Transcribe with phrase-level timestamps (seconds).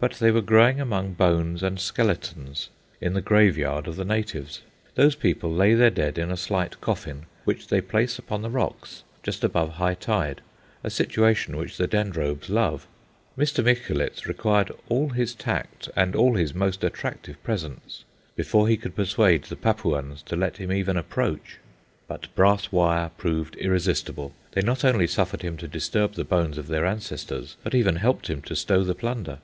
[0.00, 4.62] But they were growing among bones and skeletons, in the graveyard of the natives.
[4.94, 9.04] Those people lay their dead in a slight coffin, which they place upon the rocks
[9.22, 10.40] just above high tide,
[10.82, 12.86] a situation which the Dendrobes love.
[13.36, 13.62] Mr.
[13.62, 18.04] Micholitz required all his tact and all his most attractive presents
[18.34, 21.58] before he could persuade the Papuans to let him even approach.
[22.08, 24.32] But brass wire proved irresistible.
[24.52, 28.28] They not only suffered him to disturb the bones of their ancestors, but even helped
[28.30, 29.40] him to stow the plunder.